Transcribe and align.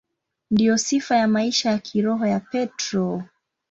Ndiyo 0.51 0.77
sifa 0.77 1.15
ya 1.17 1.27
maisha 1.27 1.69
ya 1.71 1.77
kiroho 1.77 2.25
ya 2.27 2.39
Petro. 2.39 3.23